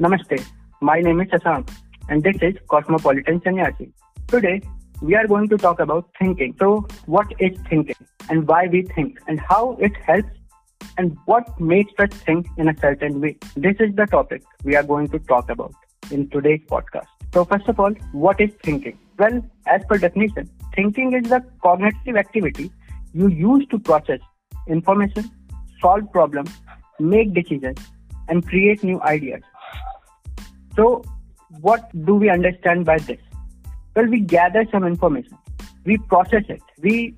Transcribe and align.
Namaste. 0.00 0.42
My 0.80 0.98
name 1.00 1.20
is 1.20 1.28
Shashank 1.28 1.70
and 2.08 2.22
this 2.22 2.36
is 2.40 2.54
Cosmopolitan 2.68 3.42
Sannyasi. 3.44 3.92
Today 4.28 4.62
we 5.02 5.14
are 5.14 5.26
going 5.26 5.46
to 5.50 5.58
talk 5.58 5.78
about 5.78 6.08
thinking. 6.18 6.56
So, 6.58 6.86
what 7.04 7.26
is 7.38 7.58
thinking 7.68 8.06
and 8.30 8.48
why 8.48 8.66
we 8.66 8.80
think 8.94 9.18
and 9.28 9.38
how 9.38 9.76
it 9.78 9.94
helps 10.06 10.30
and 10.96 11.18
what 11.26 11.60
makes 11.60 11.92
us 11.98 12.08
think 12.20 12.46
in 12.56 12.70
a 12.70 12.76
certain 12.78 13.20
way. 13.20 13.36
This 13.56 13.76
is 13.78 13.94
the 13.94 14.06
topic 14.06 14.42
we 14.64 14.74
are 14.74 14.82
going 14.82 15.08
to 15.08 15.18
talk 15.18 15.50
about 15.50 15.74
in 16.10 16.30
today's 16.30 16.62
podcast. 16.70 17.08
So, 17.34 17.44
first 17.44 17.68
of 17.68 17.78
all, 17.78 17.92
what 18.12 18.40
is 18.40 18.50
thinking? 18.62 18.98
Well, 19.18 19.44
as 19.66 19.82
per 19.84 19.98
definition, 19.98 20.48
thinking 20.74 21.12
is 21.12 21.28
the 21.28 21.44
cognitive 21.62 22.16
activity 22.16 22.72
you 23.12 23.28
use 23.28 23.66
to 23.68 23.78
process 23.78 24.20
information, 24.66 25.30
solve 25.78 26.10
problems, 26.10 26.50
make 26.98 27.34
decisions, 27.34 27.76
and 28.28 28.48
create 28.48 28.82
new 28.82 28.98
ideas. 29.02 29.42
So, 30.76 31.02
what 31.60 31.90
do 32.06 32.14
we 32.14 32.30
understand 32.30 32.84
by 32.84 32.98
this? 32.98 33.20
Well, 33.94 34.06
we 34.06 34.20
gather 34.20 34.64
some 34.70 34.84
information, 34.84 35.36
we 35.84 35.98
process 35.98 36.44
it, 36.48 36.62
we 36.80 37.14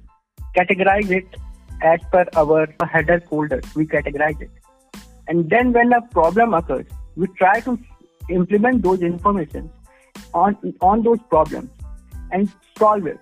categorize 0.56 1.10
it 1.10 1.26
as 1.82 2.00
per 2.10 2.26
our 2.36 2.66
header 2.90 3.20
folders, 3.28 3.64
we 3.74 3.86
categorize 3.86 4.40
it. 4.40 4.50
And 5.28 5.48
then 5.50 5.72
when 5.72 5.92
a 5.92 6.02
problem 6.02 6.54
occurs, 6.54 6.86
we 7.16 7.26
try 7.38 7.60
to 7.60 7.78
implement 8.28 8.82
those 8.82 9.00
information 9.00 9.70
on, 10.34 10.56
on 10.80 11.02
those 11.02 11.18
problems 11.28 11.70
and 12.30 12.50
solve 12.78 13.06
it. 13.06 13.20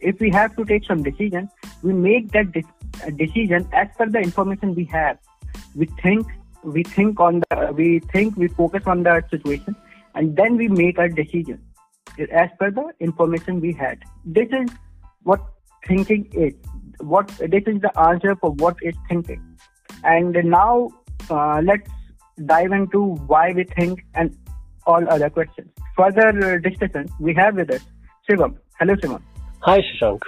If 0.00 0.20
we 0.20 0.30
have 0.30 0.56
to 0.56 0.64
take 0.64 0.84
some 0.84 1.02
decision, 1.02 1.48
we 1.82 1.92
make 1.92 2.32
that 2.32 2.52
de- 2.52 3.12
decision 3.12 3.68
as 3.72 3.88
per 3.96 4.08
the 4.08 4.18
information 4.18 4.74
we 4.74 4.84
have. 4.86 5.18
We 5.74 5.86
think, 6.02 6.26
we 6.72 6.82
think 6.82 7.20
on 7.20 7.40
the, 7.40 7.72
we 7.72 8.00
think, 8.12 8.36
we 8.36 8.48
focus 8.48 8.82
on 8.86 9.02
that 9.04 9.30
situation, 9.30 9.76
and 10.14 10.36
then 10.36 10.56
we 10.56 10.68
make 10.68 10.98
a 10.98 11.08
decision 11.08 11.62
as 12.32 12.50
per 12.58 12.70
the 12.70 12.92
information 13.00 13.60
we 13.60 13.72
had. 13.72 13.98
This 14.24 14.48
is 14.50 14.70
what 15.22 15.40
thinking 15.86 16.28
is. 16.32 16.54
What 17.00 17.28
this 17.38 17.62
is 17.66 17.80
the 17.80 17.92
answer 17.98 18.34
for 18.36 18.50
what 18.52 18.76
is 18.82 18.94
thinking. 19.08 19.42
And 20.04 20.34
now 20.44 20.90
uh, 21.30 21.60
let's 21.62 21.88
dive 22.46 22.72
into 22.72 23.14
why 23.26 23.52
we 23.52 23.64
think 23.64 24.04
and 24.14 24.36
all 24.86 25.08
other 25.08 25.30
questions. 25.30 25.70
Further 25.96 26.58
discussion 26.58 27.08
we 27.20 27.34
have 27.34 27.54
with 27.56 27.70
us 27.70 27.84
Shivam. 28.28 28.56
Hello, 28.78 28.94
Shivam. 28.94 29.22
Hi, 29.60 29.80
Shashank. 29.80 30.22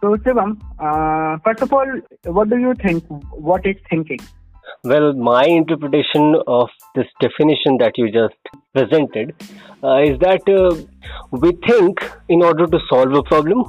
So, 0.00 0.16
Shivam, 0.16 0.60
uh, 0.78 1.38
first 1.44 1.62
of 1.62 1.72
all, 1.72 1.86
what 2.24 2.50
do 2.50 2.58
you 2.58 2.74
think? 2.74 3.04
What 3.30 3.64
is 3.66 3.76
thinking? 3.88 4.18
Well, 4.84 5.12
my 5.12 5.44
interpretation 5.44 6.34
of 6.48 6.68
this 6.96 7.06
definition 7.20 7.78
that 7.78 7.92
you 7.96 8.10
just 8.10 8.34
presented 8.74 9.32
uh, 9.80 9.98
is 10.02 10.18
that 10.18 10.42
uh, 10.48 10.74
we 11.30 11.52
think 11.68 12.00
in 12.28 12.42
order 12.42 12.66
to 12.66 12.80
solve 12.88 13.14
a 13.14 13.22
problem 13.22 13.62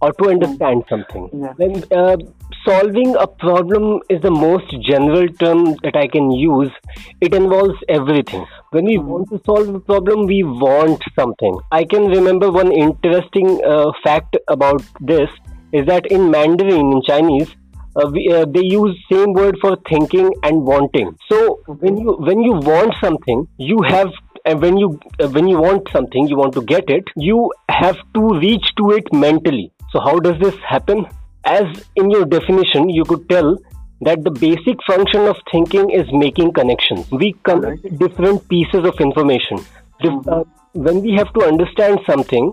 or 0.00 0.14
to 0.14 0.30
understand 0.30 0.84
something. 0.88 1.28
Yeah. 1.34 1.52
When 1.56 1.84
uh, 1.92 2.16
solving 2.64 3.14
a 3.16 3.26
problem 3.26 4.00
is 4.08 4.22
the 4.22 4.30
most 4.30 4.74
general 4.88 5.28
term 5.34 5.76
that 5.82 5.96
I 5.96 6.06
can 6.06 6.30
use, 6.30 6.72
it 7.20 7.34
involves 7.34 7.74
everything. 7.90 8.46
When 8.70 8.86
we 8.86 8.96
want 8.96 9.28
to 9.32 9.42
solve 9.44 9.68
a 9.68 9.80
problem, 9.80 10.24
we 10.24 10.44
want 10.44 11.02
something. 11.14 11.60
I 11.72 11.84
can 11.84 12.06
remember 12.06 12.50
one 12.50 12.72
interesting 12.72 13.60
uh, 13.66 13.92
fact 14.02 14.38
about 14.48 14.82
this 14.98 15.28
is 15.74 15.84
that 15.88 16.06
in 16.06 16.30
Mandarin, 16.30 16.90
in 16.90 17.02
Chinese, 17.02 17.54
uh, 17.96 18.10
we, 18.12 18.32
uh, 18.32 18.44
they 18.46 18.62
use 18.62 18.96
same 19.10 19.32
word 19.32 19.56
for 19.60 19.76
thinking 19.88 20.32
and 20.42 20.62
wanting. 20.62 21.16
So 21.30 21.60
when 21.66 21.96
you 21.96 22.12
when 22.12 22.42
you 22.42 22.52
want 22.52 22.94
something, 23.00 23.46
you 23.58 23.82
have 23.82 24.08
and 24.44 24.60
when 24.60 24.76
you 24.76 25.00
uh, 25.20 25.28
when 25.28 25.48
you 25.48 25.58
want 25.58 25.88
something, 25.92 26.28
you 26.28 26.36
want 26.36 26.54
to 26.54 26.62
get 26.62 26.88
it, 26.88 27.04
you 27.16 27.52
have 27.70 27.96
to 28.14 28.38
reach 28.38 28.66
to 28.78 28.90
it 28.90 29.12
mentally. 29.12 29.72
So 29.90 30.00
how 30.00 30.18
does 30.18 30.40
this 30.40 30.54
happen? 30.68 31.06
As 31.44 31.64
in 31.96 32.10
your 32.10 32.24
definition, 32.24 32.88
you 32.88 33.04
could 33.04 33.28
tell 33.28 33.58
that 34.00 34.24
the 34.24 34.30
basic 34.30 34.82
function 34.86 35.22
of 35.22 35.36
thinking 35.50 35.90
is 35.90 36.06
making 36.12 36.52
connections. 36.52 37.10
We 37.10 37.34
connect 37.44 37.98
different 37.98 38.48
pieces 38.48 38.84
of 38.84 39.00
information. 39.00 39.58
Dif- 40.02 40.28
uh, 40.28 40.44
when 40.72 41.00
we 41.02 41.12
have 41.12 41.32
to 41.34 41.44
understand 41.44 42.00
something, 42.06 42.52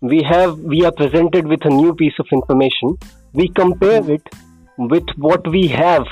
we 0.00 0.22
have 0.22 0.58
we 0.58 0.84
are 0.84 0.92
presented 0.92 1.46
with 1.46 1.64
a 1.64 1.70
new 1.70 1.94
piece 1.94 2.18
of 2.18 2.26
information. 2.30 2.96
We 3.32 3.48
compare 3.48 4.08
it 4.10 4.22
with 4.78 5.04
what 5.16 5.46
we 5.48 5.68
have 5.68 6.06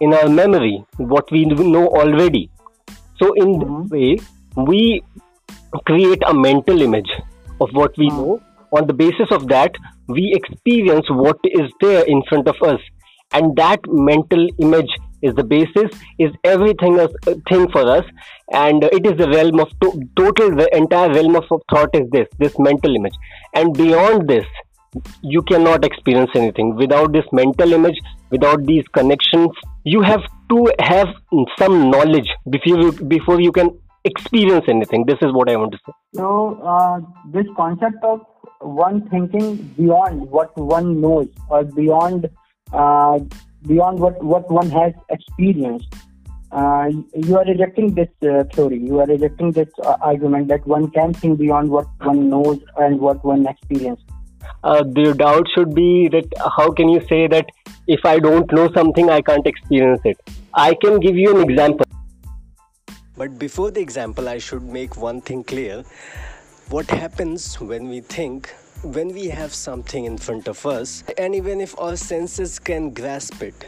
in 0.00 0.14
our 0.14 0.28
memory, 0.28 0.84
what 0.96 1.30
we 1.30 1.44
know 1.44 1.86
already. 1.88 2.50
So 3.18 3.32
in 3.34 3.58
this 3.58 3.68
mm-hmm. 3.68 3.88
way, 3.88 4.18
we 4.56 5.02
create 5.86 6.22
a 6.26 6.34
mental 6.34 6.80
image 6.82 7.10
of 7.60 7.68
what 7.72 7.96
we 7.98 8.08
mm. 8.08 8.16
know. 8.16 8.42
On 8.72 8.86
the 8.86 8.92
basis 8.94 9.28
of 9.30 9.48
that, 9.48 9.72
we 10.06 10.32
experience 10.34 11.06
what 11.10 11.38
is 11.44 11.70
there 11.80 12.04
in 12.04 12.22
front 12.28 12.48
of 12.48 12.56
us, 12.62 12.80
and 13.32 13.54
that 13.56 13.80
mental 13.86 14.48
image 14.58 14.90
is 15.22 15.34
the 15.34 15.44
basis, 15.44 15.90
is 16.18 16.30
everything 16.44 16.98
a 16.98 17.04
uh, 17.04 17.34
thing 17.48 17.70
for 17.70 17.82
us, 17.82 18.04
and 18.52 18.84
it 18.84 19.06
is 19.06 19.16
the 19.18 19.28
realm 19.28 19.60
of 19.60 19.68
to- 19.82 20.00
total. 20.16 20.56
The 20.56 20.74
entire 20.74 21.12
realm 21.12 21.36
of 21.36 21.44
thought 21.70 21.94
is 21.94 22.08
this, 22.10 22.28
this 22.38 22.58
mental 22.58 22.94
image, 22.94 23.14
and 23.54 23.74
beyond 23.74 24.28
this, 24.28 24.46
you 25.22 25.42
cannot 25.42 25.84
experience 25.84 26.30
anything 26.34 26.74
without 26.76 27.12
this 27.12 27.24
mental 27.32 27.72
image 27.72 27.98
without 28.30 28.64
these 28.66 28.84
connections 28.92 29.50
you 29.84 30.02
have 30.02 30.22
to 30.48 30.72
have 30.80 31.08
some 31.58 31.90
knowledge 31.90 32.28
before 32.50 32.78
you, 32.78 32.92
before 32.92 33.40
you 33.40 33.52
can 33.52 33.70
experience 34.04 34.64
anything 34.68 35.04
this 35.06 35.18
is 35.22 35.32
what 35.32 35.48
i 35.48 35.56
want 35.56 35.72
to 35.72 35.78
say 35.86 35.92
So, 36.14 36.60
uh, 36.64 37.00
this 37.30 37.46
concept 37.56 38.02
of 38.02 38.20
one 38.60 39.08
thinking 39.08 39.56
beyond 39.76 40.30
what 40.30 40.56
one 40.56 41.00
knows 41.00 41.28
or 41.48 41.64
beyond 41.64 42.28
uh, 42.72 43.18
beyond 43.66 43.98
what, 43.98 44.22
what 44.22 44.50
one 44.50 44.70
has 44.70 44.92
experienced, 45.10 45.94
uh, 46.52 46.88
you 47.14 47.36
are 47.36 47.44
rejecting 47.44 47.94
this 47.94 48.08
uh, 48.22 48.44
theory. 48.54 48.78
You 48.78 49.00
are 49.00 49.06
rejecting 49.06 49.52
this 49.52 49.68
uh, 49.84 49.96
argument 50.00 50.48
that 50.48 50.66
one 50.66 50.90
can 50.90 51.14
think 51.14 51.38
beyond 51.38 51.70
what 51.70 51.86
one 52.00 52.28
knows 52.28 52.60
and 52.76 52.98
what 53.00 53.24
one 53.24 53.46
experienced. 53.46 54.04
Uh, 54.64 54.82
the 54.82 55.14
doubt 55.14 55.46
should 55.54 55.74
be 55.74 56.08
that 56.08 56.26
how 56.56 56.70
can 56.70 56.88
you 56.88 57.00
say 57.08 57.26
that 57.26 57.46
if 57.86 58.04
i 58.04 58.18
don't 58.18 58.52
know 58.52 58.70
something 58.72 59.10
i 59.10 59.20
can't 59.20 59.46
experience 59.46 60.00
it 60.04 60.18
i 60.54 60.74
can 60.74 61.00
give 61.00 61.16
you 61.16 61.36
an 61.36 61.50
example 61.50 61.86
But 63.20 63.38
before 63.38 63.70
the 63.70 63.80
example, 63.82 64.30
I 64.30 64.38
should 64.38 64.62
make 64.62 64.96
one 64.96 65.20
thing 65.20 65.44
clear. 65.44 65.82
What 66.70 66.88
happens 66.88 67.60
when 67.60 67.90
we 67.90 68.00
think, 68.00 68.48
when 68.82 69.08
we 69.08 69.26
have 69.28 69.52
something 69.52 70.06
in 70.06 70.16
front 70.16 70.48
of 70.48 70.64
us, 70.64 71.04
and 71.18 71.34
even 71.34 71.60
if 71.60 71.78
our 71.78 71.96
senses 71.96 72.58
can 72.58 72.94
grasp 72.94 73.42
it, 73.42 73.66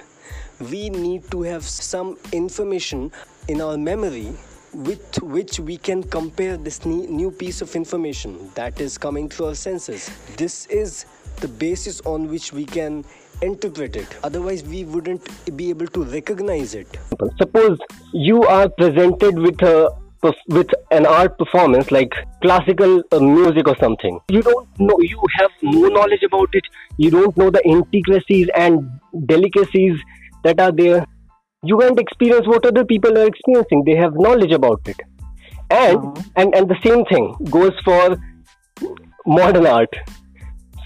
we 0.70 0.88
need 0.88 1.30
to 1.32 1.42
have 1.42 1.64
some 1.64 2.16
information 2.32 3.12
in 3.46 3.60
our 3.60 3.76
memory 3.76 4.32
with 4.74 5.22
which 5.22 5.60
we 5.60 5.76
can 5.76 6.02
compare 6.02 6.56
this 6.56 6.84
new 6.86 7.30
piece 7.30 7.60
of 7.60 7.74
information 7.76 8.50
that 8.54 8.80
is 8.80 8.96
coming 8.98 9.28
through 9.28 9.46
our 9.46 9.54
senses. 9.54 10.10
This 10.36 10.66
is 10.66 11.04
the 11.40 11.48
basis 11.48 12.00
on 12.02 12.28
which 12.28 12.52
we 12.52 12.64
can 12.64 13.04
interpret 13.42 13.96
it. 13.96 14.16
Otherwise, 14.22 14.62
we 14.62 14.84
wouldn't 14.84 15.56
be 15.56 15.70
able 15.70 15.86
to 15.88 16.04
recognize 16.04 16.74
it. 16.74 16.86
suppose 17.38 17.78
you 18.12 18.42
are 18.44 18.68
presented 18.68 19.38
with 19.38 19.60
a 19.62 19.90
with 20.48 20.68
an 20.92 21.04
art 21.04 21.36
performance 21.36 21.90
like 21.90 22.12
classical 22.42 23.02
uh, 23.10 23.18
music 23.18 23.66
or 23.66 23.76
something 23.78 24.20
you 24.28 24.40
don't 24.40 24.68
know 24.78 24.96
you 25.00 25.20
have 25.36 25.50
no 25.62 25.88
knowledge 25.88 26.22
about 26.22 26.48
it 26.52 26.62
you 26.96 27.10
don't 27.10 27.36
know 27.36 27.50
the 27.50 27.62
intricacies 27.66 28.48
and 28.54 28.88
delicacies 29.26 29.98
that 30.44 30.60
are 30.60 30.70
there 30.70 31.04
you 31.62 31.78
can't 31.78 31.98
experience 31.98 32.46
what 32.46 32.66
other 32.66 32.84
people 32.84 33.16
are 33.16 33.26
experiencing. 33.26 33.84
They 33.84 33.96
have 33.96 34.14
knowledge 34.14 34.52
about 34.52 34.80
it. 34.86 35.00
And 35.70 35.98
uh-huh. 35.98 36.22
and 36.36 36.54
and 36.54 36.68
the 36.68 36.78
same 36.84 37.04
thing 37.04 37.34
goes 37.50 37.72
for 37.84 38.16
modern 39.26 39.66
art. 39.66 39.94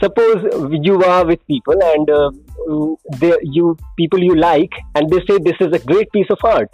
Suppose 0.00 0.44
you 0.82 1.02
are 1.02 1.24
with 1.26 1.44
people 1.46 1.74
and 1.82 2.10
uh, 2.10 2.30
they, 3.18 3.34
you 3.42 3.76
people 3.96 4.22
you 4.22 4.34
like 4.36 4.72
and 4.94 5.10
they 5.10 5.20
say 5.28 5.38
this 5.38 5.56
is 5.60 5.72
a 5.72 5.78
great 5.78 6.12
piece 6.12 6.30
of 6.30 6.38
art. 6.44 6.68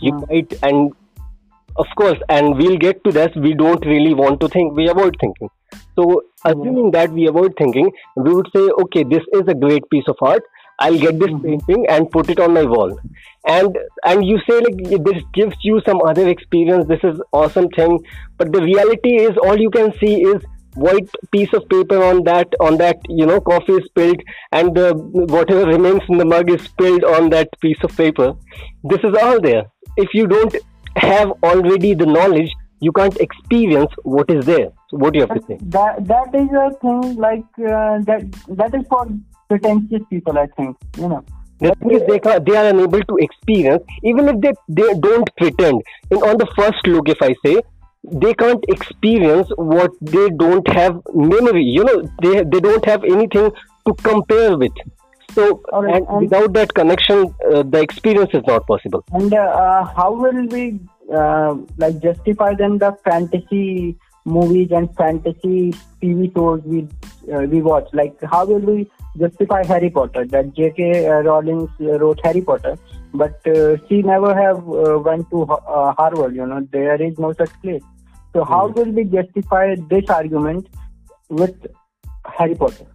You 0.00 0.14
uh-huh. 0.14 0.26
might 0.30 0.54
and 0.62 0.92
of 1.76 1.86
course 1.96 2.18
and 2.28 2.56
we'll 2.58 2.76
get 2.76 3.02
to 3.04 3.10
this. 3.10 3.34
We 3.34 3.54
don't 3.54 3.84
really 3.86 4.14
want 4.14 4.40
to 4.40 4.48
think 4.48 4.76
we 4.76 4.88
avoid 4.88 5.16
thinking. 5.18 5.48
So 5.96 6.22
uh-huh. 6.44 6.50
assuming 6.50 6.90
that 6.90 7.10
we 7.10 7.26
avoid 7.26 7.54
thinking 7.56 7.90
we 8.16 8.34
would 8.34 8.48
say 8.54 8.68
okay 8.84 9.02
this 9.02 9.24
is 9.32 9.48
a 9.48 9.54
great 9.54 9.88
piece 9.90 10.08
of 10.08 10.16
art 10.20 10.42
i'll 10.80 10.98
get 10.98 11.18
this 11.18 11.30
mm-hmm. 11.30 11.46
painting 11.46 11.86
and 11.88 12.10
put 12.10 12.30
it 12.30 12.40
on 12.40 12.54
my 12.54 12.64
wall. 12.64 12.98
And 13.46 13.76
and 14.04 14.24
you 14.24 14.38
say 14.48 14.60
like 14.60 15.04
this 15.04 15.22
gives 15.34 15.56
you 15.62 15.80
some 15.84 16.00
other 16.02 16.28
experience. 16.28 16.86
This 16.86 17.00
is 17.02 17.20
awesome 17.32 17.68
thing. 17.70 17.98
But 18.38 18.52
the 18.52 18.62
reality 18.62 19.16
is 19.16 19.36
all 19.42 19.58
you 19.58 19.70
can 19.70 19.92
see 19.98 20.22
is 20.22 20.42
white 20.74 21.08
piece 21.32 21.52
of 21.52 21.68
paper 21.68 22.02
on 22.02 22.24
that 22.24 22.48
on 22.60 22.78
that 22.78 22.96
you 23.08 23.26
know 23.26 23.40
coffee 23.40 23.74
is 23.74 23.84
spilled 23.86 24.22
and 24.52 24.74
the 24.74 24.94
whatever 25.36 25.66
remains 25.66 26.00
in 26.08 26.16
the 26.16 26.24
mug 26.24 26.50
is 26.50 26.62
spilled 26.62 27.04
on 27.04 27.30
that 27.30 27.48
piece 27.60 27.82
of 27.82 27.96
paper. 27.96 28.32
This 28.84 29.00
is 29.04 29.14
all 29.20 29.40
there. 29.40 29.64
If 29.96 30.14
you 30.14 30.26
don't 30.26 30.54
have 30.96 31.32
already 31.42 31.94
the 31.94 32.06
knowledge, 32.06 32.50
you 32.86 32.92
can't 32.92 33.16
experience 33.24 33.92
what 34.02 34.30
is 34.36 34.44
there. 34.44 34.70
So 34.88 34.96
what 35.02 35.12
do 35.12 35.20
you 35.20 35.26
have 35.26 35.36
to 35.40 35.46
say? 35.48 35.58
That 35.76 36.06
that 36.12 36.34
is 36.34 36.50
a 36.62 36.70
thing 36.84 37.16
like 37.26 37.44
uh, 37.58 38.00
that 38.08 38.22
that 38.62 38.74
is 38.78 38.86
for 38.88 39.06
pretentious 39.48 40.02
people, 40.10 40.38
I 40.38 40.46
think. 40.56 40.76
You 40.98 41.08
know. 41.12 41.24
The 41.60 41.74
thing 41.76 41.92
is, 41.92 42.02
they, 42.08 42.18
can, 42.18 42.42
they 42.44 42.56
are 42.56 42.68
unable 42.70 43.02
to 43.10 43.16
experience, 43.18 43.84
even 44.02 44.28
if 44.30 44.40
they, 44.40 44.52
they 44.68 44.94
don't 44.98 45.28
pretend. 45.36 45.80
And 46.10 46.20
on 46.30 46.38
the 46.38 46.48
first 46.56 46.84
look, 46.88 47.08
if 47.08 47.22
I 47.22 47.36
say, 47.44 47.62
they 48.22 48.34
can't 48.34 48.64
experience 48.66 49.48
what 49.54 49.92
they 50.00 50.28
don't 50.30 50.66
have 50.68 51.00
memory. 51.14 51.62
You 51.62 51.84
know, 51.84 52.02
they, 52.20 52.42
they 52.42 52.58
don't 52.58 52.84
have 52.84 53.04
anything 53.04 53.52
to 53.86 53.94
compare 54.02 54.58
with. 54.58 54.72
So, 55.34 55.62
Alright, 55.72 55.94
and 55.94 56.08
and- 56.08 56.22
without 56.22 56.52
that 56.54 56.74
connection, 56.74 57.32
uh, 57.52 57.62
the 57.62 57.80
experience 57.80 58.30
is 58.34 58.42
not 58.44 58.66
possible. 58.66 59.04
And 59.12 59.32
uh, 59.32 59.84
how 59.84 60.12
will 60.12 60.46
we 60.48 60.80
uh, 61.12 61.54
like 61.76 62.00
justify 62.00 62.54
then 62.54 62.78
the 62.78 62.96
fantasy 63.04 63.96
movies 64.24 64.68
and 64.70 64.94
fantasy 64.96 65.72
TV 66.02 66.32
shows 66.34 66.60
we 66.64 66.88
uh, 67.32 67.40
we 67.40 67.62
watch? 67.62 67.88
Like 67.92 68.20
how 68.22 68.44
will 68.44 68.60
we 68.60 68.90
justify 69.18 69.64
Harry 69.64 69.90
Potter? 69.90 70.26
That 70.26 70.54
J.K. 70.54 71.06
uh, 71.06 71.20
Rowling 71.22 71.68
wrote 71.78 72.20
Harry 72.24 72.40
Potter, 72.40 72.78
but 73.14 73.46
uh, 73.46 73.76
she 73.88 74.02
never 74.02 74.34
have 74.34 74.58
uh, 74.68 74.98
went 74.98 75.28
to 75.30 75.42
uh, 75.42 75.94
Hogwarts. 75.94 76.34
You 76.34 76.46
know 76.46 76.66
there 76.70 77.00
is 77.00 77.18
no 77.18 77.32
such 77.32 77.50
place. 77.62 77.82
So 78.32 78.44
how 78.44 78.68
will 78.68 78.90
we 78.90 79.04
justify 79.04 79.74
this 79.88 80.08
argument 80.08 80.68
with 81.28 81.66
Harry 82.24 82.54
Potter? 82.54 82.86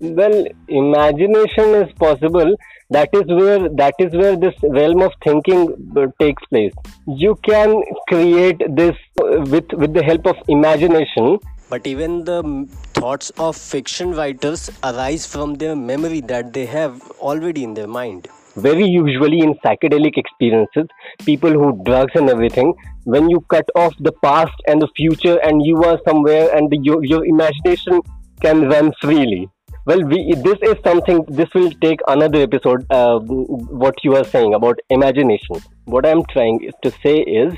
Well, 0.00 0.46
imagination 0.68 1.74
is 1.74 1.92
possible. 1.94 2.56
That 2.90 3.08
is 3.14 3.24
where 3.26 3.68
that 3.70 3.94
is 3.98 4.12
where 4.12 4.36
this 4.36 4.54
realm 4.62 5.02
of 5.02 5.12
thinking 5.24 5.92
uh, 5.96 6.06
takes 6.20 6.44
place. 6.46 6.72
You 7.06 7.34
can 7.42 7.82
create 8.08 8.62
this 8.76 8.94
uh, 9.20 9.40
with 9.40 9.72
with 9.72 9.94
the 9.94 10.04
help 10.04 10.26
of 10.26 10.36
imagination. 10.48 11.38
But 11.70 11.86
even 11.86 12.24
the 12.24 12.68
thoughts 12.92 13.30
of 13.38 13.56
fiction 13.56 14.12
writers 14.12 14.70
arise 14.84 15.26
from 15.26 15.54
their 15.54 15.74
memory 15.74 16.20
that 16.20 16.52
they 16.52 16.66
have 16.66 17.00
already 17.18 17.64
in 17.64 17.74
their 17.74 17.88
mind. 17.88 18.28
Very 18.54 18.84
usually 18.84 19.40
in 19.40 19.54
psychedelic 19.64 20.16
experiences, 20.16 20.86
people 21.24 21.50
who 21.50 21.82
drugs 21.84 22.12
and 22.14 22.30
everything, 22.30 22.72
when 23.04 23.28
you 23.28 23.40
cut 23.50 23.68
off 23.74 23.94
the 23.98 24.12
past 24.22 24.54
and 24.68 24.80
the 24.80 24.88
future, 24.96 25.38
and 25.38 25.66
you 25.66 25.82
are 25.82 25.98
somewhere, 26.06 26.54
and 26.54 26.70
the, 26.70 26.78
your 26.82 27.04
your 27.04 27.24
imagination 27.24 28.00
can 28.40 28.68
run 28.68 28.92
freely. 29.00 29.50
Well, 29.86 30.02
we, 30.02 30.34
this 30.34 30.58
is 30.62 30.74
something. 30.84 31.24
This 31.28 31.48
will 31.54 31.70
take 31.80 32.00
another 32.08 32.40
episode. 32.42 32.84
Uh, 32.90 33.20
what 33.20 34.02
you 34.02 34.16
are 34.16 34.24
saying 34.24 34.54
about 34.54 34.80
imagination. 34.90 35.60
What 35.84 36.04
I'm 36.04 36.24
trying 36.32 36.72
to 36.82 36.90
say 37.04 37.18
is 37.18 37.54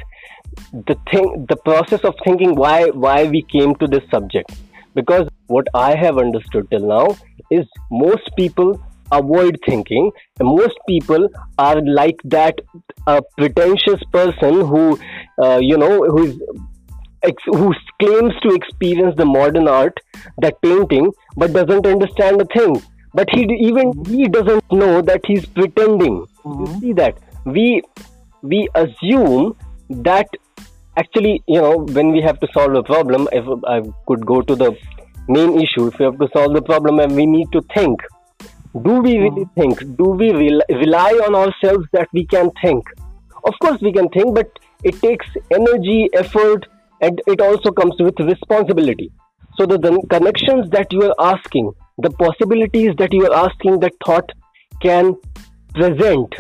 the 0.72 0.94
thing, 1.10 1.46
the 1.48 1.56
process 1.56 2.04
of 2.04 2.14
thinking 2.25 2.54
why 2.54 2.90
why 2.90 3.25
we 3.25 3.42
came 3.54 3.75
to 3.76 3.86
this 3.86 4.04
subject. 4.10 4.52
Because 4.94 5.26
what 5.46 5.69
I 5.72 5.96
have 5.96 6.19
understood 6.19 6.70
till 6.70 6.86
now 6.86 7.16
is 7.50 7.66
most 7.90 8.30
people 8.36 8.78
avoid 9.10 9.58
thinking. 9.64 10.10
Most 10.42 10.76
people 10.86 11.28
are 11.56 11.80
like 11.80 12.20
that 12.25 12.60
a 13.06 13.22
pretentious 13.38 14.02
person 14.12 14.66
who, 14.66 14.98
uh, 15.42 15.60
you 15.62 15.78
know, 15.78 16.02
who 16.02 16.25
is 16.25 16.38
ex- 17.23 17.43
who 17.47 17.75
claims 18.00 18.35
to 18.43 18.55
experience 18.55 19.15
the 19.17 19.25
modern 19.25 19.69
art, 19.69 19.99
that 20.38 20.61
painting, 20.62 21.11
but 21.37 21.53
doesn't 21.53 21.87
understand 21.87 22.41
a 22.41 22.47
thing. 22.47 22.82
But 23.15 23.29
he 23.31 23.43
even 23.43 23.93
mm-hmm. 23.93 24.15
he 24.15 24.29
doesn't 24.29 24.73
know 24.73 25.00
that 25.03 25.23
he's 25.26 25.47
pretending. 25.47 26.17
You 26.17 26.50
mm-hmm. 26.50 26.79
see 26.81 26.93
that 26.94 27.19
we 27.44 27.82
we 28.43 28.69
assume 28.75 29.56
that 29.88 30.29
actually 30.97 31.43
you 31.47 31.61
know 31.61 31.79
when 31.79 32.12
we 32.12 32.20
have 32.20 32.38
to 32.41 32.49
solve 32.53 32.75
a 32.75 32.82
problem, 32.82 33.29
if 33.32 33.44
I 33.67 33.82
could 34.06 34.25
go 34.26 34.43
to 34.43 34.55
the 34.55 34.76
main 35.29 35.61
issue, 35.61 35.88
if 35.88 35.99
we 35.99 36.05
have 36.05 36.19
to 36.19 36.29
solve 36.32 36.55
the 36.55 36.62
problem 36.62 37.00
and 37.00 37.14
we 37.14 37.26
need 37.26 37.50
to 37.53 37.62
think, 37.75 38.00
do 38.82 39.00
we 39.00 39.19
really 39.19 39.44
mm-hmm. 39.44 39.61
think? 39.61 39.97
Do 39.97 40.05
we 40.05 40.32
rel- 40.32 40.67
rely 40.69 41.12
on 41.26 41.35
ourselves 41.35 41.87
that 41.93 42.09
we 42.12 42.26
can 42.26 42.50
think? 42.62 42.85
Of 43.44 43.55
course, 43.61 43.81
we 43.81 43.93
can 43.93 44.09
think, 44.11 44.35
but 44.35 44.50
it 44.85 45.00
takes 45.00 45.26
energy, 45.50 46.09
effort, 46.12 46.67
and 47.00 47.21
it 47.27 47.41
also 47.41 47.71
comes 47.71 47.95
with 47.99 48.15
responsibility. 48.21 49.12
So, 49.59 49.67
the, 49.67 49.79
the 49.79 50.00
connections 50.11 50.71
that 50.71 50.93
you 50.93 51.03
are 51.03 51.35
asking, 51.35 51.73
the 51.99 52.11
possibilities 52.11 52.93
that 52.99 53.12
you 53.12 53.27
are 53.27 53.47
asking 53.47 53.81
that 53.81 53.93
thought 54.05 54.31
can 54.81 55.17
present, 55.75 56.35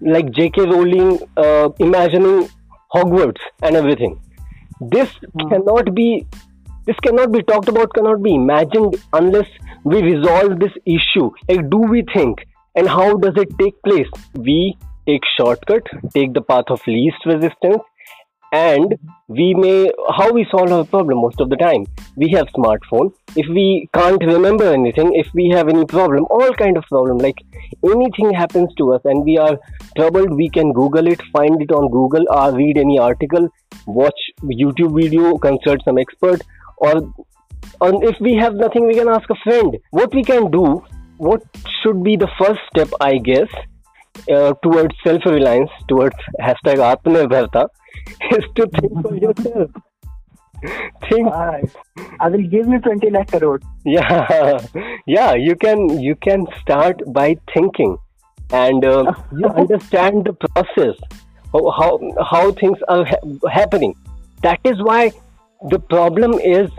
like 0.00 0.30
J.K. 0.32 0.62
Rowling 0.62 1.18
uh, 1.36 1.68
imagining 1.78 2.48
Hogwarts 2.94 3.40
and 3.62 3.76
everything. 3.76 4.20
This 4.80 5.08
cannot 5.50 5.94
be 5.94 6.26
this 6.86 6.96
cannot 7.04 7.30
be 7.32 7.42
talked 7.42 7.68
about 7.68 7.94
cannot 7.94 8.22
be 8.22 8.34
imagined 8.34 8.96
unless 9.12 9.46
we 9.84 10.02
resolve 10.02 10.58
this 10.58 10.72
issue 10.84 11.30
like 11.48 11.68
do 11.70 11.78
we 11.78 12.04
think 12.14 12.40
and 12.74 12.88
how 12.88 13.14
does 13.18 13.34
it 13.36 13.56
take 13.58 13.80
place 13.82 14.08
we 14.34 14.76
take 15.06 15.22
shortcut 15.36 15.86
take 16.14 16.32
the 16.34 16.40
path 16.40 16.64
of 16.68 16.80
least 16.86 17.24
resistance 17.24 17.82
and 18.52 18.94
we 19.28 19.54
may 19.54 19.90
how 20.16 20.30
we 20.30 20.46
solve 20.50 20.70
our 20.70 20.84
problem 20.84 21.18
most 21.22 21.40
of 21.40 21.48
the 21.48 21.56
time. 21.56 21.86
We 22.16 22.30
have 22.32 22.46
smartphone. 22.48 23.12
If 23.34 23.46
we 23.48 23.88
can't 23.94 24.22
remember 24.22 24.70
anything 24.72 25.12
if 25.14 25.26
we 25.34 25.48
have 25.54 25.68
any 25.68 25.86
problem 25.86 26.26
all 26.30 26.52
kind 26.54 26.76
of 26.76 26.84
problem 26.84 27.18
like 27.18 27.38
anything 27.84 28.32
happens 28.34 28.74
to 28.76 28.92
us 28.92 29.00
and 29.04 29.24
we 29.24 29.38
are 29.38 29.58
troubled 29.96 30.34
we 30.34 30.48
can 30.50 30.72
google 30.72 31.06
it 31.06 31.22
find 31.32 31.62
it 31.62 31.72
on 31.72 31.90
google 31.90 32.24
or 32.28 32.52
read 32.54 32.76
any 32.76 32.98
article 32.98 33.48
watch 33.86 34.20
youtube 34.44 34.94
video 35.00 35.36
consult 35.38 35.82
some 35.84 35.98
expert 35.98 36.42
or 36.76 36.94
and 37.80 38.04
if 38.04 38.16
we 38.20 38.34
have 38.34 38.54
nothing 38.54 38.86
we 38.86 38.94
can 38.94 39.08
ask 39.08 39.28
a 39.30 39.34
friend. 39.44 39.76
What 39.90 40.14
we 40.14 40.22
can 40.22 40.50
do 40.50 40.84
what 41.16 41.42
should 41.82 42.02
be 42.02 42.16
the 42.16 42.28
first 42.38 42.60
step 42.70 42.88
i 43.00 43.16
guess 43.18 43.48
uh, 44.34 44.52
towards 44.62 44.94
self-reliance 45.04 45.70
towards 45.88 46.16
hashtag 46.40 46.82
atmanirbharta 46.90 47.66
is 48.36 48.44
to 48.56 48.66
think 48.66 49.02
for 49.02 49.16
yourself. 49.24 49.70
Think. 51.08 51.26
Alright. 51.26 51.70
I 52.20 52.28
will 52.28 52.42
give 52.42 52.68
you 52.68 52.78
20 52.78 53.10
lakh 53.10 53.32
crore. 53.32 53.60
yeah. 53.84 54.64
Yeah 55.06 55.34
you 55.34 55.56
can 55.56 56.00
you 56.00 56.14
can 56.14 56.46
start 56.60 57.02
by 57.12 57.36
thinking 57.52 57.96
and 58.52 58.84
uh, 58.84 59.12
you 59.32 59.46
understand 59.62 60.24
the 60.26 60.34
process 60.34 60.96
how 61.52 61.70
how, 61.78 61.90
how 62.30 62.52
things 62.52 62.78
are 62.88 63.04
ha- 63.04 63.48
happening. 63.50 63.94
That 64.42 64.60
is 64.64 64.80
why 64.82 65.12
the 65.70 65.78
problem 65.78 66.34
is 66.34 66.70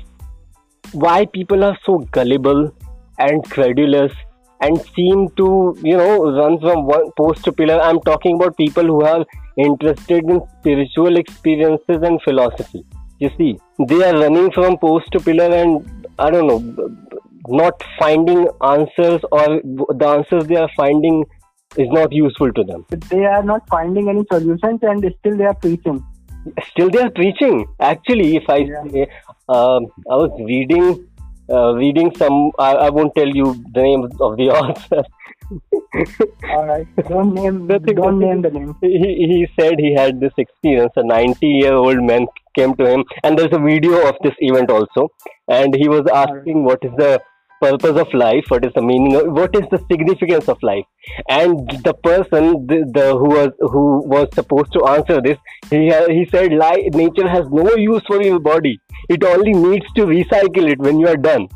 why 0.94 1.26
people 1.26 1.64
are 1.64 1.78
so 1.86 2.00
gullible 2.12 2.74
and 3.20 3.44
credulous 3.50 4.14
and 4.62 4.82
seem 4.96 5.30
to 5.42 5.78
you 5.84 5.98
know 5.98 6.32
run 6.40 6.60
from 6.60 6.86
one 6.86 7.12
post 7.18 7.44
to 7.46 7.52
pillar. 7.52 7.80
I'm 7.82 8.00
talking 8.02 8.38
about 8.38 8.56
people 8.58 8.86
who 8.86 9.02
are 9.04 9.26
interested 9.58 10.24
in 10.34 10.42
spiritual 10.60 11.18
experiences 11.18 12.02
and 12.02 12.22
philosophy 12.24 12.84
you 13.20 13.30
see 13.38 13.52
they 13.92 14.02
are 14.04 14.14
running 14.20 14.52
from 14.52 14.78
post 14.78 15.12
to 15.12 15.20
pillar 15.20 15.50
and 15.62 16.10
i 16.20 16.30
don't 16.32 16.48
know 16.48 16.90
not 17.48 17.84
finding 18.00 18.48
answers 18.72 19.22
or 19.32 19.46
the 20.02 20.08
answers 20.08 20.46
they 20.48 20.56
are 20.56 20.70
finding 20.76 21.24
is 21.78 21.88
not 21.90 22.12
useful 22.12 22.52
to 22.54 22.64
them 22.64 22.86
They 23.10 23.26
are 23.26 23.44
not 23.44 23.68
finding 23.70 24.10
any 24.10 24.24
solutions 24.32 24.80
and 24.82 25.06
still 25.20 25.38
they 25.38 25.46
are 25.46 25.56
preaching. 25.56 26.04
still 26.72 26.90
they 26.90 27.00
are 27.02 27.10
preaching 27.12 27.66
actually 27.80 28.36
if 28.38 28.50
i 28.50 28.58
Yeah. 28.58 28.84
say 28.94 29.04
um, 29.50 29.86
i 30.14 30.16
was 30.24 30.32
reading 30.52 30.86
uh, 31.50 31.74
reading 31.76 32.10
some 32.16 32.52
I, 32.58 32.72
I 32.88 32.90
won't 32.90 33.14
tell 33.16 33.28
you 33.42 33.54
the 33.78 33.82
name 33.82 34.04
of 34.28 34.38
the 34.38 34.50
author 34.60 35.04
Alright. 36.50 36.88
Don't 37.08 37.34
name 37.34 37.68
don't 37.68 38.20
name 38.20 38.42
the 38.42 38.50
name. 38.50 38.76
he, 38.82 39.28
he 39.32 39.48
said 39.60 39.76
he 39.78 39.94
had 39.94 40.20
this 40.20 40.34
experience 40.38 40.92
a 40.96 41.04
90 41.04 41.48
year 41.48 41.74
old 41.74 42.04
man 42.04 42.26
came 42.56 42.76
to 42.76 42.86
him 42.86 43.04
and 43.24 43.38
there's 43.38 43.54
a 43.54 43.60
video 43.60 44.08
of 44.08 44.16
this 44.24 44.34
event 44.40 44.70
also 44.70 45.10
and 45.48 45.76
he 45.76 45.88
was 45.90 46.06
asking 46.14 46.64
what 46.64 46.80
is 46.84 46.92
the 46.98 47.20
purpose 47.64 48.00
of 48.04 48.14
life 48.14 48.46
what 48.54 48.66
is 48.70 48.74
the 48.80 48.86
meaning 48.92 49.16
of 49.22 49.32
what 49.40 49.56
is 49.62 49.68
the 49.72 49.80
significance 49.92 50.48
of 50.56 50.58
life? 50.62 50.86
And 51.30 51.58
the 51.88 51.94
person 52.10 52.68
the, 52.68 52.80
the 52.98 53.08
who 53.22 53.30
was 53.38 53.52
who 53.74 53.84
was 54.16 54.28
supposed 54.34 54.72
to 54.74 54.86
answer 54.96 55.22
this 55.22 55.38
he 55.70 55.84
he 56.20 56.26
said 56.36 56.54
life 56.54 57.02
nature 57.04 57.28
has 57.36 57.46
no 57.62 57.76
use 57.76 58.02
for 58.08 58.22
your 58.22 58.40
body. 58.40 58.80
It 59.10 59.24
only 59.34 59.54
needs 59.54 59.86
to 59.98 60.06
recycle 60.06 60.72
it 60.76 60.80
when 60.80 61.00
you 61.00 61.08
are 61.08 61.22
done. 61.32 61.48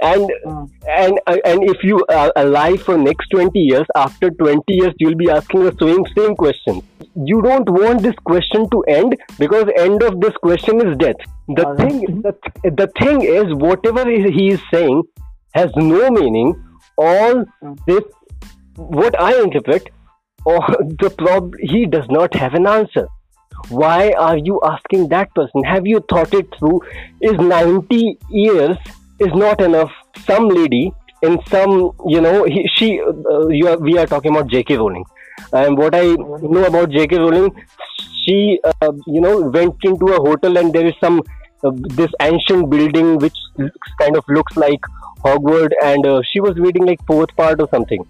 And 0.00 0.30
Mm. 0.46 0.70
and 0.88 1.20
uh, 1.26 1.36
and 1.44 1.64
if 1.64 1.82
you 1.82 2.04
are 2.08 2.32
alive 2.36 2.82
for 2.82 2.96
next 2.98 3.28
20 3.30 3.58
years 3.58 3.86
after 3.96 4.30
20 4.30 4.62
years 4.68 4.94
you'll 4.98 5.16
be 5.22 5.30
asking 5.30 5.64
the 5.64 5.74
same 5.80 6.04
same 6.16 6.34
question. 6.36 6.82
You 7.30 7.40
don't 7.42 7.68
want 7.70 8.02
this 8.02 8.14
question 8.24 8.68
to 8.70 8.82
end 8.82 9.16
because 9.38 9.66
end 9.76 10.02
of 10.02 10.20
this 10.20 10.36
question 10.48 10.86
is 10.86 10.96
death. 10.98 11.16
The 11.48 11.66
thing 11.80 12.22
the, 12.22 12.34
the 12.82 12.88
thing 13.00 13.22
is 13.22 13.54
whatever 13.66 14.04
he 14.10 14.48
is 14.50 14.60
saying 14.72 15.02
has 15.54 15.70
no 15.76 16.10
meaning. 16.10 16.54
All 16.96 17.44
this 17.86 18.02
what 18.76 19.18
i 19.20 19.40
interpret 19.40 19.88
or 20.44 20.60
the 21.02 21.10
problem, 21.16 21.52
he 21.60 21.86
does 21.86 22.08
not 22.08 22.34
have 22.34 22.54
an 22.54 22.66
answer. 22.66 23.08
Why 23.68 24.10
are 24.18 24.36
you 24.36 24.60
asking 24.62 25.08
that 25.08 25.34
person? 25.34 25.62
Have 25.64 25.86
you 25.86 26.04
thought 26.10 26.34
it 26.34 26.46
through? 26.58 26.80
Is 27.22 27.32
90 27.38 28.18
years 28.28 28.76
is 29.18 29.32
not 29.34 29.62
enough? 29.62 29.90
Some 30.26 30.48
lady 30.48 30.92
in 31.22 31.38
some 31.46 31.92
you 32.06 32.20
know 32.20 32.44
he, 32.44 32.68
she 32.74 33.00
uh, 33.00 33.48
you 33.48 33.68
are, 33.68 33.78
we 33.78 33.96
are 33.98 34.06
talking 34.06 34.32
about 34.32 34.48
jk 34.48 34.76
rowling. 34.78 35.04
And 35.52 35.78
what 35.78 35.94
i 35.94 36.04
know 36.54 36.64
about 36.64 36.90
jk 36.90 37.18
rowling 37.18 37.50
she 38.24 38.58
uh, 38.64 38.92
you 39.06 39.20
know 39.20 39.40
went 39.56 39.76
into 39.82 40.06
a 40.06 40.20
hotel 40.26 40.56
and 40.58 40.72
there 40.72 40.86
is 40.86 40.94
some 41.00 41.22
uh, 41.64 41.70
this 42.00 42.10
ancient 42.20 42.70
building 42.70 43.18
which 43.18 43.38
kind 44.00 44.16
of 44.16 44.24
looks 44.28 44.56
like 44.56 44.80
hogwarts 45.24 45.72
and 45.82 46.06
uh, 46.06 46.20
she 46.30 46.40
was 46.40 46.56
reading 46.56 46.86
like 46.86 47.04
fourth 47.06 47.34
part 47.36 47.60
or 47.60 47.68
something. 47.70 48.06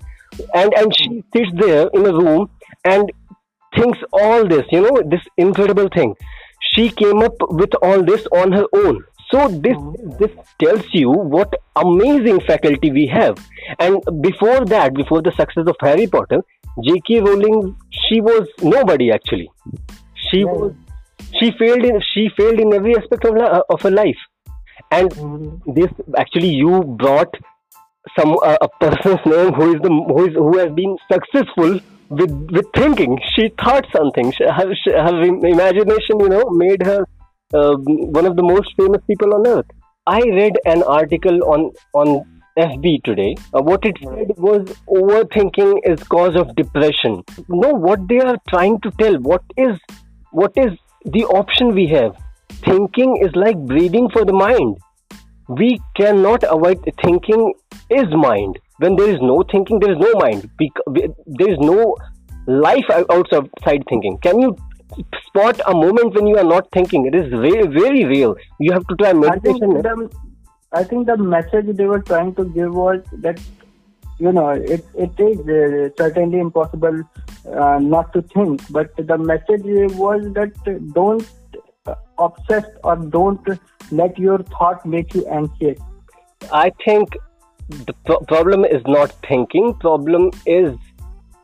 And 0.55 0.75
and 0.75 0.95
she 0.97 1.25
sits 1.33 1.51
there 1.55 1.89
in 1.95 2.07
a 2.07 2.13
room 2.13 2.51
and 2.85 3.11
thinks 3.77 3.99
all 4.13 4.47
this 4.47 4.65
you 4.71 4.81
know 4.81 5.03
this 5.07 5.23
incredible 5.37 5.89
thing. 5.95 6.15
She 6.73 6.91
came 6.91 7.23
up 7.23 7.35
with 7.51 7.75
all 7.83 8.03
this 8.03 8.27
on 8.33 8.53
her 8.53 8.67
own. 8.73 9.05
So 9.31 9.49
this 9.49 9.77
this 10.19 10.31
tells 10.63 10.87
you 10.93 11.11
what 11.11 11.55
amazing 11.77 12.41
faculty 12.41 12.91
we 12.91 13.07
have. 13.07 13.39
And 13.79 14.03
before 14.21 14.65
that 14.67 14.95
before 14.95 15.23
the 15.23 15.33
success 15.33 15.65
of 15.67 15.77
harry 15.81 16.07
potter 16.07 16.43
jk 16.87 17.25
rowling 17.27 17.77
she 17.91 18.21
was 18.21 18.49
nobody 18.63 19.11
actually. 19.13 19.51
She 20.31 20.45
was 20.45 20.73
she 21.41 21.53
failed 21.59 21.85
in 21.85 22.01
she 22.13 22.29
failed 22.37 22.61
in 22.61 22.73
every 22.75 22.97
aspect 22.97 23.25
of, 23.25 23.37
of 23.37 23.81
her 23.83 23.91
life 23.91 24.23
and 24.91 25.61
this 25.67 25.91
actually 26.17 26.49
you 26.49 26.83
brought 26.99 27.35
some 28.19 28.37
uh, 28.43 28.57
a 28.61 28.69
person's 28.81 29.25
name 29.27 29.53
who 29.53 29.75
is 29.75 29.81
the 29.81 29.89
who 29.89 30.27
is 30.27 30.35
who 30.35 30.59
has 30.59 30.73
been 30.73 30.97
successful 31.11 31.81
with 32.11 32.31
with 32.51 32.67
thinking. 32.75 33.19
She 33.35 33.49
thought 33.63 33.87
something. 33.95 34.33
She, 34.33 34.45
her, 34.45 34.75
her 34.87 35.23
imagination, 35.23 36.21
you 36.21 36.29
know, 36.29 36.45
made 36.51 36.83
her 36.85 37.07
uh, 37.53 37.77
one 37.77 38.27
of 38.27 38.37
the 38.37 38.43
most 38.43 38.75
famous 38.77 39.01
people 39.07 39.35
on 39.35 39.47
earth. 39.47 39.67
I 40.07 40.21
read 40.21 40.59
an 40.67 40.83
article 40.83 41.43
on 41.45 41.73
on 41.93 42.25
FB 42.59 43.03
today. 43.05 43.37
Uh, 43.53 43.63
what 43.63 43.85
it 43.85 43.97
said 44.01 44.33
was 44.37 44.69
overthinking 44.89 45.81
is 45.85 46.03
cause 46.05 46.37
of 46.37 46.55
depression. 46.57 47.23
No, 47.49 47.71
what 47.73 48.07
they 48.09 48.21
are 48.21 48.37
trying 48.49 48.81
to 48.83 48.91
tell. 48.93 49.17
What 49.19 49.43
is 49.57 49.79
what 50.31 50.53
is 50.57 50.73
the 51.05 51.25
option 51.25 51.75
we 51.75 51.87
have? 51.89 52.17
Thinking 52.63 53.19
is 53.23 53.35
like 53.35 53.59
breathing 53.59 54.09
for 54.11 54.25
the 54.25 54.33
mind. 54.33 54.79
We 55.49 55.81
cannot 55.97 56.43
avoid 56.45 56.79
thinking 57.03 57.53
is 57.91 58.07
mind. 58.11 58.59
When 58.79 58.97
there 58.97 59.11
is 59.11 59.21
no 59.21 59.43
thinking 59.51 59.79
there 59.79 59.93
is 59.93 59.99
no 59.99 60.13
mind. 60.15 60.51
There 60.59 61.51
is 61.51 61.59
no 61.59 61.97
life 62.47 62.85
outside 62.91 63.85
thinking. 63.89 64.19
Can 64.19 64.41
you 64.41 64.57
spot 65.27 65.61
a 65.67 65.75
moment 65.75 66.15
when 66.15 66.27
you 66.27 66.39
are 66.39 66.45
not 66.45 66.69
thinking? 66.73 67.07
It 67.07 67.15
is 67.15 67.31
very 67.31 67.67
very 67.67 68.05
real. 68.05 68.37
You 68.59 68.73
have 68.73 68.87
to 68.87 68.97
try 68.97 69.13
meditation 69.13 69.77
I 69.77 69.83
think, 69.83 69.83
the, 69.83 70.11
I 70.73 70.85
think 70.85 71.07
the 71.07 71.17
message 71.17 71.77
they 71.77 71.87
were 71.87 72.01
trying 72.01 72.35
to 72.37 72.45
give 72.45 72.75
was 72.75 73.03
that 73.13 73.41
you 74.19 74.33
know 74.33 74.51
it, 74.51 74.85
it 74.95 75.13
is 75.19 75.41
uh, 75.41 75.91
certainly 75.99 76.39
impossible 76.39 77.03
uh, 77.53 77.79
not 77.79 78.13
to 78.13 78.23
think. 78.23 78.63
But 78.71 78.97
the 78.97 79.19
message 79.19 79.63
was 79.97 80.33
that 80.35 80.53
don't 80.95 81.29
obsess 82.19 82.65
or 82.83 82.97
don't 82.97 83.41
let 83.91 84.19
your 84.19 84.39
thought 84.59 84.85
make 84.87 85.15
you 85.15 85.27
anxious. 85.27 85.79
I 86.53 86.71
think 86.85 87.17
the 87.69 87.95
pro- 88.05 88.21
problem 88.21 88.65
is 88.65 88.83
not 88.87 89.13
thinking 89.29 89.75
problem 89.75 90.31
is 90.47 90.77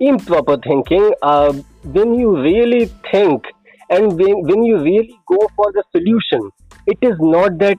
improper 0.00 0.56
thinking. 0.58 1.12
Uh, 1.22 1.52
when 1.84 2.14
you 2.14 2.36
really 2.40 2.86
think 3.10 3.44
and 3.88 4.18
when, 4.18 4.42
when 4.42 4.64
you 4.64 4.78
really 4.78 5.18
go 5.26 5.38
for 5.56 5.72
the 5.72 5.82
solution 5.92 6.50
it 6.86 6.98
is 7.02 7.16
not 7.20 7.58
that 7.58 7.76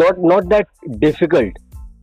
not, 0.00 0.18
not 0.18 0.48
that 0.48 0.66
difficult 0.98 1.52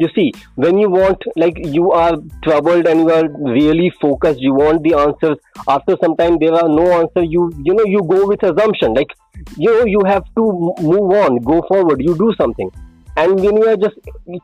you 0.01 0.10
see 0.15 0.31
when 0.55 0.77
you 0.84 0.89
want 0.89 1.24
like 1.36 1.58
you 1.77 1.91
are 1.91 2.13
troubled 2.43 2.88
and 2.88 3.01
you 3.01 3.12
are 3.17 3.27
really 3.53 3.91
focused 4.01 4.39
you 4.39 4.53
want 4.53 4.84
the 4.84 4.93
answers. 4.93 5.38
After 5.67 5.96
some 6.03 6.15
time 6.15 6.38
there 6.39 6.53
are 6.53 6.70
no 6.70 6.88
answer. 7.00 7.24
You 7.24 7.51
you 7.63 7.74
know 7.74 7.86
you 7.86 8.01
go 8.13 8.27
with 8.27 8.43
assumption. 8.43 8.93
Like 8.93 9.12
you 9.58 9.74
know 9.74 9.86
you 9.86 10.01
have 10.05 10.25
to 10.39 10.74
move 10.93 11.13
on 11.25 11.38
go 11.51 11.62
forward 11.67 12.01
you 12.01 12.17
do 12.17 12.34
something. 12.39 12.72
And 13.17 13.39
when 13.46 13.58
you 13.58 13.67
are 13.67 13.77
just 13.77 13.98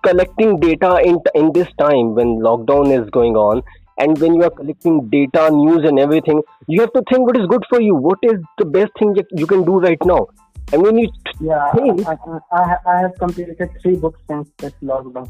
collecting 0.04 0.60
data 0.60 1.00
in 1.04 1.20
in 1.34 1.52
this 1.54 1.68
time 1.80 2.16
when 2.16 2.40
lockdown 2.48 2.96
is 3.02 3.10
going 3.10 3.36
on 3.36 3.64
and 3.98 4.18
when 4.24 4.36
you 4.36 4.44
are 4.44 4.56
collecting 4.58 4.98
data 5.10 5.50
news 5.52 5.88
and 5.92 6.00
everything 6.00 6.42
you 6.68 6.82
have 6.82 6.92
to 6.94 7.02
think 7.12 7.28
what 7.28 7.38
is 7.38 7.48
good 7.48 7.64
for 7.70 7.82
you. 7.82 7.96
What 7.96 8.20
is 8.24 8.44
the 8.58 8.66
best 8.66 8.92
thing 9.00 9.16
you 9.44 9.48
can 9.48 9.64
do 9.72 9.80
right 9.80 10.06
now 10.06 10.28
and 10.74 10.82
when 10.82 10.98
you 10.98 11.10
yeah 11.40 11.72
think, 11.74 12.08
I, 12.08 12.18
I, 12.52 12.78
I 12.86 13.00
have 13.00 13.14
completed 13.20 13.70
three 13.82 13.96
books 13.96 14.20
since 14.28 14.50
this 14.58 14.74
lockdown 14.82 15.28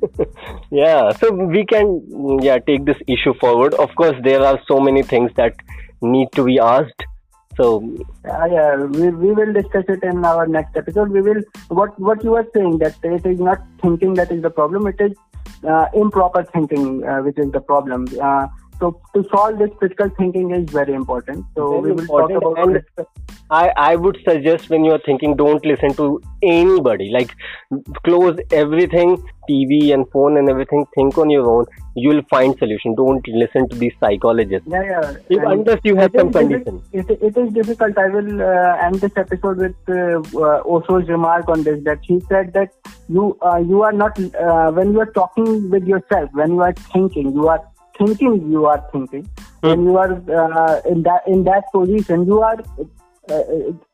yeah 0.70 1.10
so 1.12 1.32
we 1.32 1.64
can 1.64 2.40
yeah 2.42 2.58
take 2.58 2.84
this 2.84 2.96
issue 3.06 3.34
forward 3.40 3.74
of 3.74 3.94
course 3.94 4.16
there 4.22 4.42
are 4.42 4.58
so 4.66 4.80
many 4.80 5.02
things 5.02 5.30
that 5.36 5.54
need 6.00 6.28
to 6.32 6.44
be 6.44 6.58
asked 6.58 7.04
so 7.58 7.82
uh, 8.24 8.44
yeah, 8.44 8.76
we, 8.76 9.10
we 9.10 9.32
will 9.32 9.52
discuss 9.52 9.84
it 9.88 10.04
in 10.04 10.24
our 10.24 10.46
next 10.46 10.76
episode. 10.76 11.10
We 11.10 11.20
will 11.20 11.42
what 11.68 11.98
what 11.98 12.22
you 12.22 12.30
were 12.30 12.46
saying 12.54 12.78
that 12.78 12.94
it 13.02 13.26
is 13.26 13.40
not 13.40 13.60
thinking 13.82 14.14
that 14.14 14.30
is 14.30 14.42
the 14.42 14.50
problem. 14.50 14.86
It 14.86 15.00
is 15.00 15.12
uh, 15.68 15.86
improper 15.92 16.44
thinking 16.44 17.04
uh, 17.04 17.18
which 17.22 17.36
is 17.36 17.50
the 17.50 17.60
problem. 17.60 18.06
So 18.80 19.00
to 19.14 19.24
solve 19.30 19.58
this 19.58 19.70
critical 19.78 20.08
thinking 20.16 20.50
is 20.52 20.70
very 20.70 20.94
important. 20.94 21.44
So 21.56 21.80
very 21.80 21.82
we 21.82 21.92
will 21.92 22.00
important. 22.00 22.42
talk 22.42 22.52
about 22.52 22.68
and 22.68 23.06
I, 23.50 23.72
I 23.76 23.96
would 23.96 24.18
suggest 24.28 24.68
when 24.68 24.84
you're 24.84 24.98
thinking, 24.98 25.34
don't 25.34 25.64
listen 25.64 25.94
to 25.94 26.20
anybody. 26.42 27.10
Like, 27.10 27.34
close 28.04 28.38
everything, 28.52 29.16
TV 29.48 29.94
and 29.94 30.06
phone 30.10 30.36
and 30.36 30.50
everything. 30.50 30.84
Think 30.94 31.16
on 31.16 31.30
your 31.30 31.48
own. 31.48 31.64
You 31.94 32.10
will 32.10 32.22
find 32.28 32.56
solution. 32.58 32.94
Don't 32.94 33.26
listen 33.26 33.68
to 33.70 33.76
these 33.76 33.94
psychologists. 33.98 34.68
Yeah, 34.70 34.82
yeah. 34.82 35.16
If 35.30 35.42
unless 35.42 35.80
you 35.82 35.96
have 35.96 36.12
some 36.14 36.30
condition. 36.30 36.82
It, 36.92 37.10
it 37.10 37.36
is 37.36 37.52
difficult. 37.54 37.96
I 37.96 38.08
will 38.08 38.42
uh, 38.42 38.76
end 38.76 38.96
this 38.96 39.12
episode 39.16 39.56
with 39.56 39.76
uh, 39.88 40.18
uh, 40.38 40.62
Osho's 40.64 41.08
remark 41.08 41.48
on 41.48 41.62
this. 41.62 41.82
That 41.84 42.00
he 42.02 42.20
said 42.28 42.52
that 42.52 42.70
you 43.08 43.38
uh, 43.40 43.56
you 43.56 43.82
are 43.82 43.92
not 43.92 44.20
uh, 44.34 44.70
when 44.72 44.92
you 44.92 45.00
are 45.00 45.10
talking 45.12 45.70
with 45.70 45.86
yourself, 45.86 46.30
when 46.34 46.52
you 46.52 46.60
are 46.60 46.74
thinking, 46.92 47.32
you 47.32 47.48
are 47.48 47.64
thinking 47.98 48.50
you 48.50 48.66
are 48.66 48.82
thinking. 48.92 49.28
Hmm. 49.62 49.68
When 49.68 49.84
you 49.84 49.98
are 49.98 50.12
uh, 50.12 50.80
in 50.88 51.02
that 51.02 51.22
in 51.26 51.44
that 51.44 51.64
position, 51.72 52.26
you 52.26 52.40
are 52.40 52.58
uh, 53.28 53.42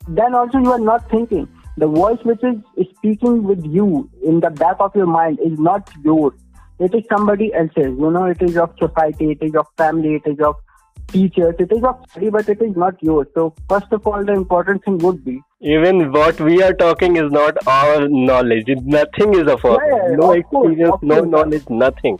then 0.08 0.34
also 0.34 0.58
you 0.58 0.72
are 0.72 0.78
not 0.78 1.10
thinking. 1.10 1.48
The 1.76 1.88
voice 1.88 2.18
which 2.22 2.42
is 2.44 2.86
speaking 2.96 3.42
with 3.42 3.64
you 3.66 4.08
in 4.22 4.40
the 4.40 4.50
back 4.50 4.76
of 4.78 4.94
your 4.94 5.06
mind 5.06 5.40
is 5.44 5.58
not 5.58 5.90
yours. 6.04 6.34
It 6.78 6.94
is 6.94 7.04
somebody 7.08 7.52
else's. 7.52 7.98
You 7.98 8.10
know, 8.10 8.26
it 8.26 8.42
is 8.42 8.56
of 8.56 8.74
society, 8.78 9.32
it 9.32 9.42
is 9.42 9.54
of 9.56 9.66
family, 9.76 10.14
it 10.14 10.22
is 10.26 10.38
of 10.40 10.56
teachers, 11.08 11.56
it 11.58 11.72
is 11.72 11.82
of 11.82 11.98
study, 12.10 12.30
but 12.30 12.48
it 12.48 12.62
is 12.62 12.76
not 12.76 13.02
yours. 13.02 13.26
So 13.34 13.54
first 13.68 13.92
of 13.92 14.06
all, 14.06 14.24
the 14.24 14.32
important 14.32 14.84
thing 14.84 14.98
would 14.98 15.24
be 15.24 15.40
even 15.64 16.12
what 16.12 16.38
we 16.40 16.62
are 16.62 16.74
talking 16.74 17.16
is 17.16 17.32
not 17.32 17.56
our 17.66 18.06
knowledge. 18.08 18.68
Nothing 18.68 19.34
is 19.34 19.50
of 19.50 19.64
our 19.64 19.82
yeah, 19.86 20.16
no 20.16 20.32
of 20.32 20.38
experience, 20.38 20.90
course, 20.90 21.02
no 21.02 21.20
knowledge, 21.22 21.64
nothing. 21.70 22.18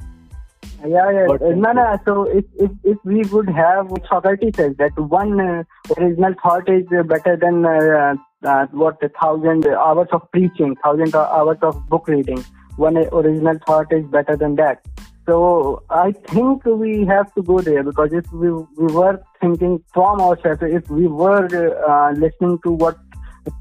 Yeah, 0.86 1.10
yeah. 1.10 1.26
But, 1.28 1.40
no, 1.56 1.72
no. 1.72 1.98
So 2.04 2.24
if, 2.24 2.44
if 2.58 2.70
if 2.84 2.98
we 3.04 3.22
would 3.32 3.48
have 3.48 3.88
Socrates 4.08 4.56
says 4.56 4.76
that 4.78 4.92
one 4.98 5.40
uh, 5.40 5.62
original 5.98 6.34
thought 6.42 6.68
is 6.68 6.84
better 7.06 7.36
than 7.36 7.64
uh, 7.64 8.14
uh, 8.44 8.66
what 8.66 9.02
a 9.02 9.08
thousand 9.08 9.66
hours 9.66 10.08
of 10.12 10.30
preaching, 10.30 10.76
thousand 10.84 11.14
hours 11.14 11.58
of 11.62 11.88
book 11.88 12.06
reading. 12.08 12.44
One 12.76 12.98
original 12.98 13.58
thought 13.66 13.92
is 13.92 14.04
better 14.06 14.36
than 14.36 14.56
that. 14.56 14.84
So 15.26 15.82
I 15.88 16.12
think 16.12 16.66
we 16.66 17.06
have 17.06 17.32
to 17.34 17.42
go 17.42 17.60
there 17.60 17.82
because 17.82 18.12
if 18.12 18.30
we 18.30 18.50
we 18.50 18.92
were 18.92 19.22
thinking 19.40 19.82
from 19.94 20.20
ourselves, 20.20 20.60
if 20.62 20.90
we 20.90 21.06
were 21.06 21.48
uh, 21.88 22.12
listening 22.12 22.58
to 22.64 22.72
what 22.72 22.98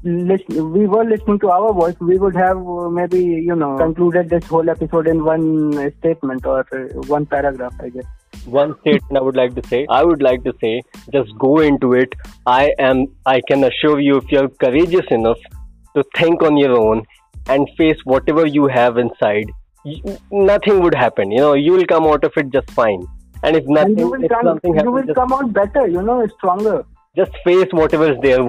listen, 0.02 0.72
we 0.72 0.86
were 0.86 1.04
listening 1.04 1.38
to 1.40 1.50
our 1.50 1.72
voice, 1.72 1.94
we 2.00 2.18
would 2.18 2.36
have 2.36 2.56
uh, 2.56 2.88
maybe, 2.88 3.18
you 3.18 3.54
know, 3.54 3.76
concluded 3.76 4.30
this 4.30 4.44
whole 4.44 4.68
episode 4.68 5.06
in 5.06 5.24
one 5.24 5.92
statement 5.98 6.46
or 6.46 6.60
uh, 6.72 7.00
one 7.06 7.26
paragraph, 7.26 7.74
I 7.80 7.90
guess. 7.90 8.04
One 8.46 8.78
statement 8.80 9.16
I 9.16 9.20
would 9.20 9.36
like 9.36 9.54
to 9.54 9.66
say. 9.68 9.86
I 9.88 10.04
would 10.04 10.22
like 10.22 10.44
to 10.44 10.52
say, 10.60 10.82
just 11.12 11.36
go 11.38 11.58
into 11.60 11.92
it. 11.94 12.14
I 12.46 12.72
am, 12.78 13.06
I 13.26 13.40
can 13.48 13.64
assure 13.64 14.00
you, 14.00 14.18
if 14.18 14.30
you're 14.30 14.48
courageous 14.48 15.06
enough 15.10 15.38
to 15.96 16.04
think 16.16 16.42
on 16.42 16.56
your 16.56 16.78
own 16.78 17.04
and 17.48 17.68
face 17.76 17.98
whatever 18.04 18.46
you 18.46 18.66
have 18.66 18.96
inside, 18.98 19.50
nothing 20.30 20.80
would 20.82 20.94
happen. 20.94 21.30
You 21.30 21.38
know, 21.38 21.54
you 21.54 21.72
will 21.72 21.86
come 21.86 22.04
out 22.04 22.24
of 22.24 22.32
it 22.36 22.50
just 22.50 22.70
fine. 22.70 23.06
And 23.42 23.56
if 23.56 23.64
nothing, 23.66 23.90
and 23.90 23.98
you 24.00 24.10
will, 24.10 24.28
come, 24.28 24.60
you 24.64 24.90
will 24.90 25.14
come 25.14 25.32
out 25.32 25.52
better, 25.52 25.86
you 25.86 26.00
know, 26.00 26.26
stronger 26.38 26.86
just 27.16 27.32
face 27.44 27.68
whatever 27.72 28.12
is 28.12 28.18
there 28.22 28.40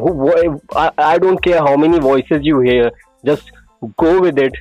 I, 0.76 1.18
don't 1.18 1.42
care 1.44 1.60
how 1.60 1.76
many 1.78 2.00
voices 2.00 2.40
you 2.42 2.60
hear 2.62 2.92
just 3.24 3.52
go 3.98 4.20
with 4.22 4.40
it 4.40 4.54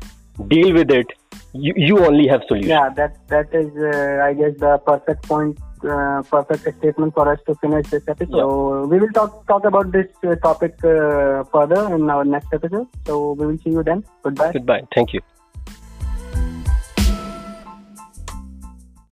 deal 0.49 0.73
with 0.75 0.91
it 0.91 1.07
you, 1.55 1.73
you 1.77 1.99
only 2.05 2.27
have 2.27 2.43
solutions. 2.49 2.69
Yeah, 2.69 2.89
that 2.97 3.17
that 3.29 3.55
is, 3.55 3.71
uh, 3.77 4.25
I 4.25 4.35
guess, 4.35 4.59
the 4.59 4.79
perfect 4.79 5.23
point, 5.23 5.59
uh, 5.89 6.23
perfect 6.23 6.79
statement 6.79 7.15
for 7.15 7.31
us 7.31 7.39
to 7.47 7.55
finish 7.57 7.87
this 7.89 8.07
episode. 8.09 8.37
Yeah. 8.37 8.43
So 8.43 8.87
we 8.87 8.99
will 8.99 9.13
talk 9.13 9.47
talk 9.47 9.65
about 9.65 9.93
this 9.93 10.09
uh, 10.25 10.35
topic 10.37 10.75
uh, 10.85 11.45
further 11.53 11.95
in 11.95 12.11
our 12.11 12.25
next 12.25 12.53
episode. 12.53 12.89
So 13.07 13.33
we 13.33 13.47
will 13.47 13.59
see 13.59 13.71
you 13.71 13.83
then. 13.85 14.05
Goodbye. 14.23 14.53
Goodbye. 14.53 14.83
Thank 14.95 15.13
you. 15.13 15.21